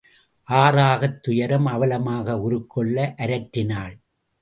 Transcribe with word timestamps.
ஆறாகத் 0.49 1.19
துயரம் 1.19 1.67
அவலமாக 1.67 2.39
உருக்கொள்ள 2.41 3.13
அரற்றினாள். 3.17 3.95